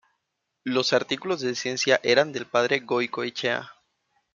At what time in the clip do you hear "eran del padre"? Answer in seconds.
2.01-2.79